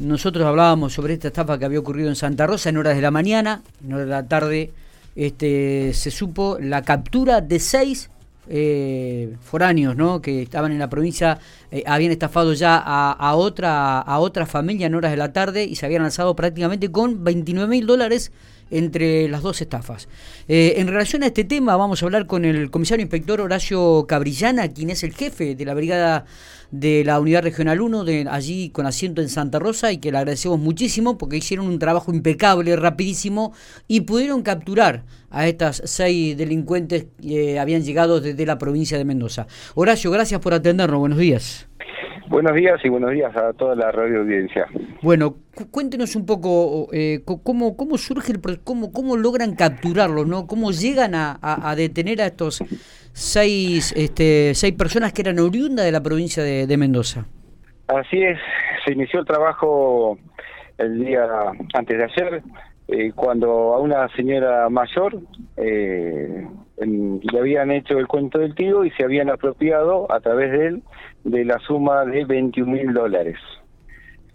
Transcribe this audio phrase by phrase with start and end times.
[0.00, 3.10] nosotros hablábamos sobre esta estafa que había ocurrido en Santa Rosa en horas de la
[3.10, 4.72] mañana, en horas de la tarde,
[5.14, 8.10] este, se supo la captura de seis
[8.48, 10.22] eh, foráneos, ¿no?
[10.22, 11.38] Que estaban en la provincia,
[11.70, 15.76] eh, habían estafado ya a, otra a otra familia en horas de la tarde y
[15.76, 18.32] se habían lanzado prácticamente con 29 mil dólares
[18.70, 20.08] entre las dos estafas.
[20.48, 24.68] Eh, en relación a este tema, vamos a hablar con el comisario inspector Horacio Cabrillana,
[24.68, 26.24] quien es el jefe de la brigada
[26.70, 30.18] de la Unidad Regional 1, de allí con asiento en Santa Rosa, y que le
[30.18, 33.52] agradecemos muchísimo porque hicieron un trabajo impecable, rapidísimo,
[33.88, 39.46] y pudieron capturar a estas seis delincuentes que habían llegado desde la provincia de Mendoza.
[39.74, 41.66] Horacio, gracias por atendernos, buenos días.
[42.30, 44.68] Buenos días y buenos días a toda la radio audiencia.
[45.02, 45.34] Bueno,
[45.72, 50.46] cuéntenos un poco eh, cómo, cómo surge el cómo, cómo logran capturarlos, ¿no?
[50.46, 52.62] ¿Cómo llegan a, detener a estos
[53.12, 57.26] seis, este, seis personas que eran oriundas de la provincia de, Mendoza?
[57.88, 58.38] Así es,
[58.84, 60.16] se inició el trabajo
[60.78, 61.26] el día
[61.74, 62.42] antes de ayer,
[62.86, 65.18] eh, cuando a una señora mayor
[65.56, 66.46] eh,
[66.86, 70.82] le habían hecho el cuento del tío y se habían apropiado a través de él
[71.24, 73.36] de la suma de 21 mil dólares.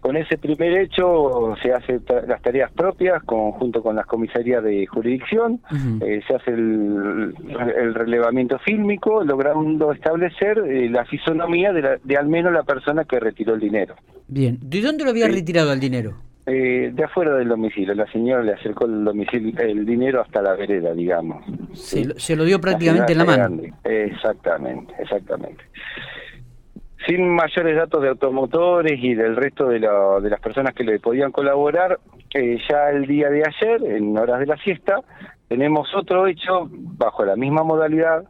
[0.00, 5.60] Con ese primer hecho se hacen las tareas propias junto con las comisarías de jurisdicción,
[6.00, 12.52] eh, se hace el, relevamiento fílmico, logrando establecer eh, la fisonomía de, de, al menos
[12.52, 13.94] la persona que retiró el dinero.
[14.26, 16.14] Bien, ¿de dónde lo había retirado el dinero?
[16.44, 17.94] Eh, de afuera del domicilio.
[17.94, 21.44] La señora le acercó el domicilio, el dinero hasta la vereda, digamos.
[21.72, 23.62] Se, lo dio prácticamente en la mano.
[23.84, 25.62] Exactamente, exactamente.
[27.06, 31.30] Sin mayores datos de automotores y del resto de, de las personas que le podían
[31.30, 32.00] colaborar,
[32.34, 35.00] eh, ya el día de ayer, en horas de la siesta,
[35.48, 38.24] tenemos otro hecho bajo la misma modalidad,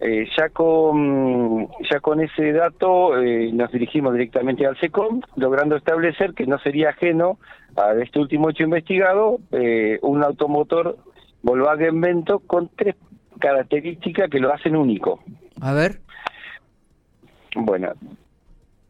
[0.00, 6.34] eh, ya con ya con ese dato eh, nos dirigimos directamente al SECOM, logrando establecer
[6.34, 7.38] que no sería ajeno
[7.76, 10.98] a este último hecho investigado eh, un automotor
[11.42, 12.96] Volkswagen Vento con tres
[13.38, 15.20] características que lo hacen único.
[15.60, 16.00] A ver.
[17.54, 17.92] Bueno,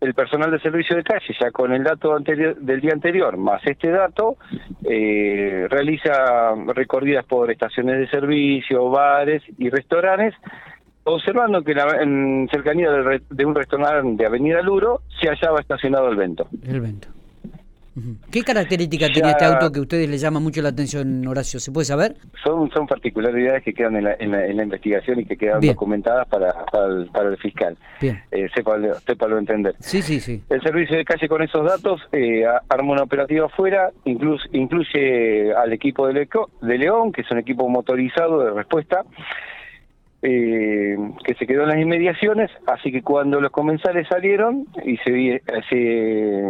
[0.01, 3.61] el personal de servicio de calle, ya con el dato anterior, del día anterior, más
[3.67, 4.37] este dato,
[4.83, 10.35] realiza recorridas por estaciones de servicio, bares y restaurantes
[11.05, 16.49] observando que en cercanía de un restaurante de Avenida Luro se hallaba estacionado el Vento.
[16.67, 17.09] El Vento.
[18.31, 21.61] ¿Qué característica tiene este auto que a ustedes les llama mucho la atención, Horacio?
[21.61, 22.17] ¿Se puede saber?
[22.43, 26.53] Son, son particularidades que quedan en la, en la, investigación y que quedan documentadas para,
[26.67, 27.77] para, el, fiscal.
[28.01, 28.21] Bien.
[28.33, 29.77] Eh, sepa, lo entender.
[29.79, 30.43] Sí, sí, sí.
[30.51, 35.73] El servicio de calle con esos datos eh, arma una operativa afuera, incluye, incluye al
[35.73, 36.29] equipo de,
[36.63, 39.05] de León, que es un equipo motorizado de respuesta,
[40.27, 45.43] eh, que se quedó en las inmediaciones, así que cuando los comensales salieron y se,
[45.69, 46.43] se,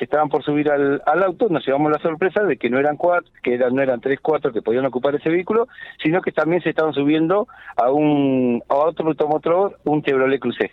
[0.00, 3.54] estaban por subir al, auto, nos llevamos la sorpresa de que no eran cuatro, que
[3.54, 5.68] eran, no eran tres, cuatro que podían ocupar ese vehículo,
[6.02, 7.46] sino que también se estaban subiendo
[7.76, 10.72] a un a otro automotor, un Chevrolet Cruze.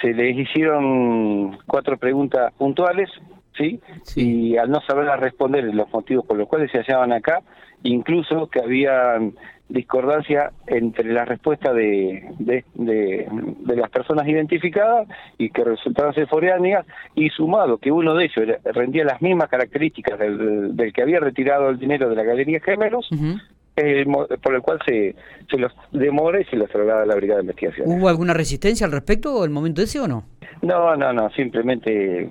[0.00, 3.10] Se les hicieron cuatro preguntas puntuales,
[3.56, 3.80] ¿sí?
[4.14, 7.42] Y al no saber responder los motivos por los cuales se hallaban acá,
[7.82, 9.34] incluso que habían
[9.68, 15.08] discordancia entre la respuesta de, de, de, las personas identificadas
[15.38, 20.18] y que resultaban ser foráneas y sumado que uno de ellos rendía las mismas características
[20.18, 23.08] del, del que había retirado el dinero de la Galería Gemelos,
[24.42, 25.16] por el cual se,
[25.50, 27.88] se los demora y se los traslada a la Brigada de Investigación.
[27.88, 30.24] ¿Hubo alguna resistencia al respecto el momento ese o no?
[30.62, 32.30] No, no, no, simplemente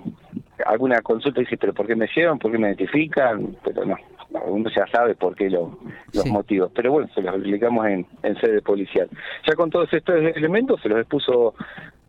[0.66, 2.40] alguna consulta dice, pero ¿por qué me llevan?
[2.40, 3.56] ¿Por qué me identifican?
[3.64, 3.98] Pero no
[4.44, 5.78] uno ya sabe por qué lo,
[6.14, 9.10] los motivos, pero bueno, se los explicamos en, en sede policial.
[9.48, 11.54] Ya con todos estos elementos se los expuso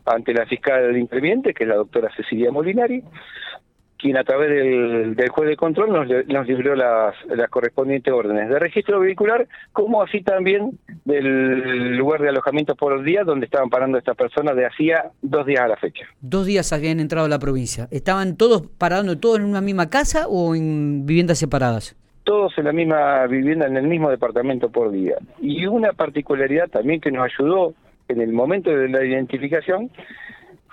[0.05, 3.03] ante la fiscal de implemente, que es la doctora Cecilia Molinari,
[3.99, 8.59] quien a través del, juez de control nos, nos libró las, las correspondientes órdenes de
[8.59, 14.17] registro vehicular, como así también del lugar de alojamiento por día donde estaban parando estas
[14.17, 16.07] personas de hacía dos días a la fecha.
[16.21, 17.89] Dos días habían entrado a la provincia.
[17.91, 21.97] ¿Estaban todos parando todos en una misma casa o en viviendas separadas?
[22.27, 25.15] todos en la misma vivienda, en el mismo departamento por día.
[25.41, 27.73] Y una particularidad también que nos ayudó
[28.09, 29.91] en el momento de la identificación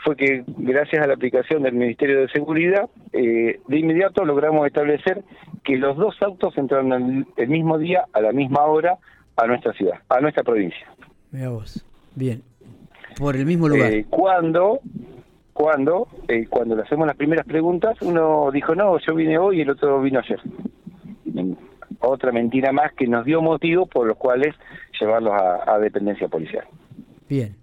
[0.03, 5.23] fue que gracias a la aplicación del Ministerio de Seguridad, eh, de inmediato logramos establecer
[5.63, 8.97] que los dos autos entraron el, mismo día, a la misma hora,
[9.35, 10.87] a nuestra ciudad, a nuestra provincia.
[11.31, 11.85] Mira vos,
[12.15, 12.43] bien,
[13.17, 13.91] por el mismo lugar.
[13.93, 14.79] Eh, cuando,
[15.53, 19.61] cuando, eh, cuando le hacemos las primeras preguntas, uno dijo, no, yo vine hoy y
[19.61, 20.39] el otro vino ayer
[22.09, 24.55] otra mentira más que nos dio motivo por los cuales
[24.99, 26.65] llevarlos a, dependencia policial.
[27.27, 27.55] Bien.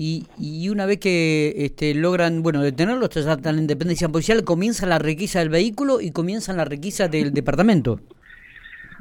[0.00, 5.00] Y, y una vez que este, logran, bueno, detenerlos, tratan la independencia policial, comienza la
[5.00, 7.98] requisa del vehículo y comienza la requisa del departamento.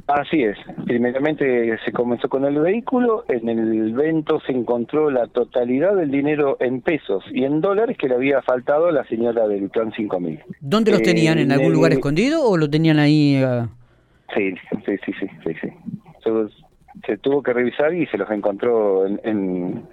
[0.08, 0.58] Así es.
[0.88, 6.58] Primeramente se comenzó con el vehículo, en el vento se encontró la totalidad del dinero
[6.60, 10.40] en pesos y en dólares que le había faltado a la señora del plan 5000.
[10.62, 11.38] ¿Dónde los tenían?
[11.38, 13.40] ¿En algún lugar escondido o lo tenían ahí?
[13.44, 13.68] Uh...
[14.36, 15.54] Sí, sí, sí, sí, sí.
[15.62, 15.70] sí.
[16.24, 16.32] Se,
[17.06, 19.84] se, tuvo que revisar y se los encontró en, en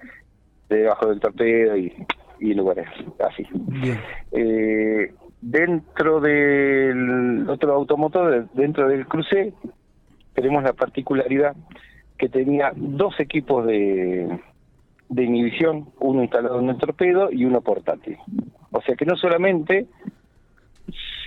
[0.77, 1.93] debajo del torpedo y,
[2.41, 2.87] lugares
[3.21, 3.47] así.
[3.53, 3.99] Bien.
[4.33, 9.55] Eh, dentro del otro automotor, dentro del cruce,
[10.35, 11.57] tenemos la particularidad
[12.19, 14.39] que tenía dos equipos de,
[15.09, 18.19] de inhibición, uno instalado en el torpedo y uno portátil.
[18.71, 19.87] O sea que no solamente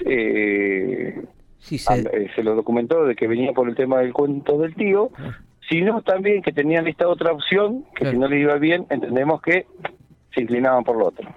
[0.05, 1.23] eh,
[1.59, 1.99] sí, se...
[1.99, 5.11] eh, se lo documentó de que venía por el tema del cuento del tío,
[5.69, 8.11] sino también que tenían esta otra opción, que Claro.
[8.13, 9.65] si no les iba bien, entendemos que
[10.33, 11.29] se inclinaban por lo otro.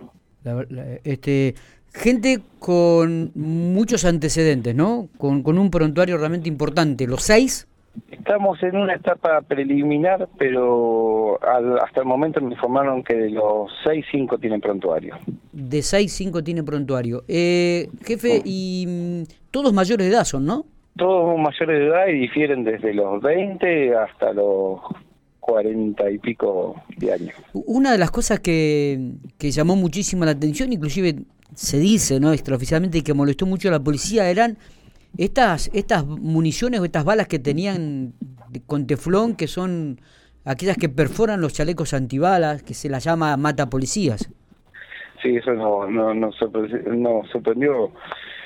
[0.44, 1.55] La- la- este,
[1.93, 5.09] gente con muchos antecedentes, ¿no?
[5.19, 7.06] Con, con un prontuario realmente importante.
[7.06, 7.67] Los seis,
[8.12, 13.69] Estamos en una etapa preliminar, pero al- hasta el momento me informaron que de los
[13.85, 15.17] seis, cinco tienen prontuario.
[15.53, 17.25] de seis, cinco tiene prontuario.
[17.27, 20.67] Eh, jefe, y mm, todos mayores de edad son, ¿no?
[21.00, 24.81] Todos mayores de edad y difieren desde los 20 hasta los
[25.41, 27.35] 40 y pico de años.
[27.55, 31.25] Una de las cosas que, que llamó muchísimo la atención, inclusive
[31.55, 32.35] se dice, ¿no?
[32.35, 34.58] Extraoficialmente que molestó mucho a la policía, eran
[35.17, 38.12] estas, estas municiones o estas balas que tenían
[38.67, 40.00] con teflón, que son
[40.44, 44.31] aquellas que perforan los chalecos antibalas, que se las llama mata policías.
[45.23, 47.93] Sí, eso no, no, no, nos sorprendió.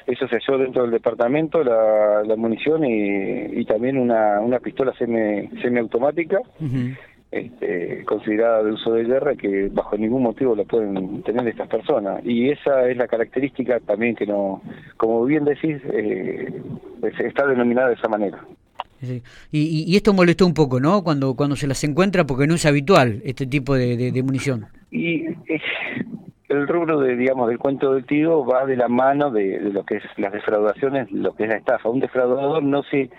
[0.07, 4.93] Eso se halló dentro del departamento, la, la munición y, y también una, una pistola
[4.99, 6.39] semi, semiautomática
[7.31, 12.21] este, considerada de uso de guerra que bajo ningún motivo la pueden tener estas personas.
[12.25, 14.63] Y esa es la característica también que no,
[14.97, 16.63] como bien decís, eh,
[17.03, 18.45] es- está denominada de esa manera.
[19.01, 19.23] Sí.
[19.51, 21.03] Y, y- y esto molestó un poco, ¿no?
[21.03, 24.67] Cuando, cuando se las encuentra, porque no es habitual este tipo de, de- de munición.
[24.91, 25.61] Y eh,
[26.55, 29.85] el rubro de, digamos, del cuento del tío va de la mano de, de lo
[29.85, 31.89] que es las defraudaciones, lo que es la estafa.
[31.89, 33.11] Un defraudador no se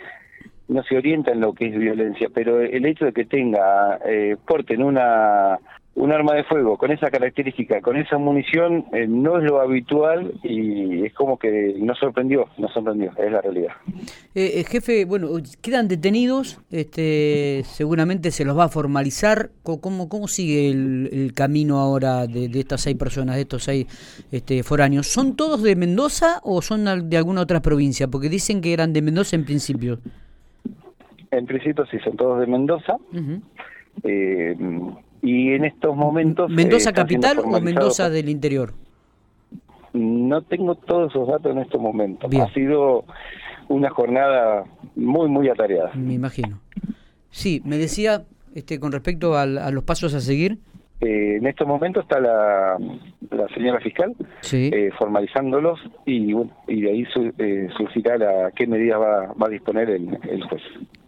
[0.68, 4.36] no se orienta en lo que es violencia, pero el hecho de que tenga, eh,
[4.48, 5.60] porten una
[5.96, 10.34] un arma de fuego con esa característica, con esa munición, eh, no es lo habitual
[10.44, 13.74] y es como que nos sorprendió, nos sorprendió, es la realidad.
[14.36, 15.30] Eh, eh, jefe, bueno,
[15.62, 19.52] quedan detenidos, este, seguramente se los va a formalizar.
[19.64, 23.88] ¿Cómo, cómo sigue el, el camino ahora de, de estas seis personas, de estos seis
[24.32, 25.08] este, foráneos?
[25.08, 28.10] ¿Son todos de Mendoza o son de alguna otra provincia?
[28.10, 30.00] Porque dicen que eran de Mendoza en principio.
[31.32, 32.96] En principio sí, son todos de Mendoza.
[33.14, 33.42] Ujú.
[34.04, 34.56] eh,
[35.26, 36.50] y en estos momentos...
[36.52, 38.74] eh, ¿Mendoza siendo capital o Mendoza del interior?
[39.94, 42.30] No tengo todos esos datos en estos momentos.
[42.30, 42.44] Bien.
[42.44, 43.06] Ha sido
[43.70, 45.92] una jornada muy, muy atareada.
[45.96, 46.60] Me imagino.
[47.30, 48.24] Sí, me decía
[48.54, 50.58] este, con respecto al- a los pasos a seguir.
[51.02, 52.78] Eh, en estos momentos está la,
[53.32, 54.70] la señora fiscal Sí.
[54.74, 59.48] eh, formalizándolos y, bueno, y de ahí su- eh, surgirá la, qué medidas va, va
[59.48, 60.62] a disponer el, el juez.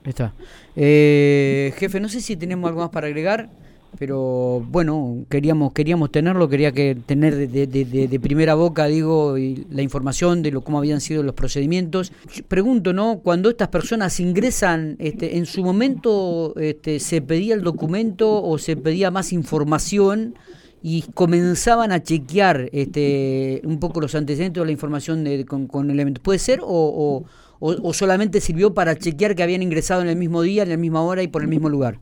[0.04, 0.34] Está.
[0.76, 3.50] Eh, jefe, no sé si tenemos algo más para agregar,
[3.98, 9.82] pero bueno, queríamos queríamos tenerlo, quería que tener de, de- primera boca, digo, y la
[9.82, 12.12] información de lo cómo habían sido los procedimientos.
[12.48, 13.20] Pregunto, ¿no?
[13.20, 18.76] Cuando estas personas ingresan, este, en su momento, este, se pedía el documento o se
[18.76, 20.36] pedía más información
[20.84, 25.90] y comenzaban a chequear este, un poco los antecedentes o la información de- con, con
[25.90, 26.22] elementos.
[26.24, 27.24] ¿Puede ser o-
[27.60, 31.02] o solamente sirvió para chequear que habían ingresado en el mismo día, en la misma
[31.02, 32.00] hora y por el mismo lugar?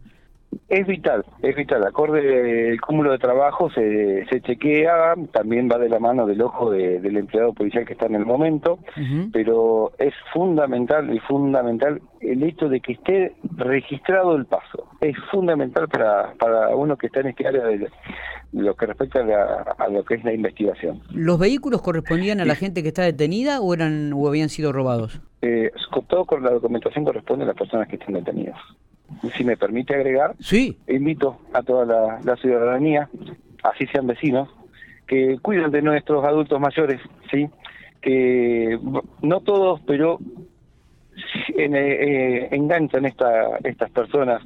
[0.69, 1.83] Es vital, es vital.
[1.85, 6.71] Acorde el cúmulo de trabajo se, se chequea, también va de la mano del ojo
[6.71, 8.79] de- del empleado policial que está en el momento,
[9.31, 14.87] pero es fundamental y fundamental el hecho de que esté registrado el paso.
[15.01, 17.87] Es fundamental para, para uno que está en este área de,
[18.53, 21.01] lo que respecta a, la- a lo que es la investigación.
[21.11, 25.19] ¿Los vehículos correspondían a la gente que está detenida o eran o habían sido robados?
[25.41, 25.71] Eh,
[26.07, 28.57] todo con la documentación corresponde a las personas que estén detenidas.
[29.37, 30.77] Si me permite agregar, Sí.
[30.87, 33.09] invito a toda la, la ciudadanía,
[33.63, 34.49] así sean vecinos,
[35.07, 36.99] que cuiden de nuestros adultos mayores,
[37.31, 37.47] ¿sí?
[38.01, 38.77] Que
[39.21, 40.19] no todos, pero
[41.55, 44.41] en- eh, enganchan esta, estas personas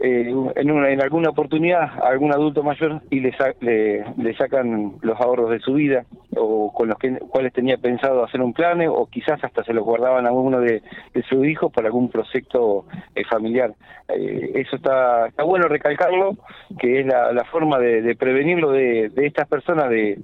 [0.00, 5.20] eh, en, una, en alguna oportunidad a algún adulto mayor y le, le, sacan los
[5.20, 6.04] ahorros de su vida
[6.36, 9.84] o con los que, cuales tenía pensado hacer un plan o quizás hasta se los
[9.84, 10.82] guardaban a uno de,
[11.28, 13.72] sus hijos para algún proyecto eh, familiar.
[14.08, 16.36] Eh, eso está, está bueno recalcarlo,
[16.78, 20.18] que es la, forma de, prevenirlo de, de estas personas de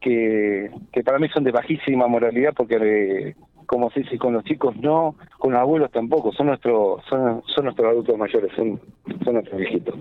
[0.00, 3.34] que, que para mí son de bajísima moralidad porque
[3.66, 7.64] como se dice, con los chicos no, con los abuelos tampoco, son nuestros son, son
[7.64, 8.80] nuestros adultos mayores, son,
[9.24, 9.94] son nuestros viejitos.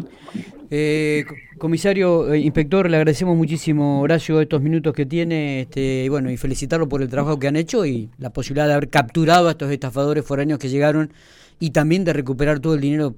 [0.72, 1.26] Eh,
[1.58, 6.38] comisario, eh, inspector, le agradecemos muchísimo, Horacio, estos minutos que tiene, este, y bueno, y
[6.38, 9.72] felicitarlo por el trabajo que han hecho y la posibilidad de haber capturado a estos
[9.72, 11.12] estafadores foráneos que llegaron
[11.60, 13.16] y también de recuperar todo el dinero,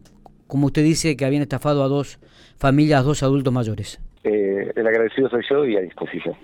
[0.48, 2.20] como usted dice, que habían estafado a dos
[2.58, 4.00] familias, dos adultos mayores.
[4.24, 6.36] Eh, el agradecido soy yo y a disposición.